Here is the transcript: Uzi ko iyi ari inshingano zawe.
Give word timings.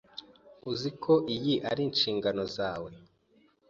Uzi 0.71 0.89
ko 1.03 1.13
iyi 1.35 1.55
ari 1.69 1.81
inshingano 1.89 2.43
zawe. 2.55 2.91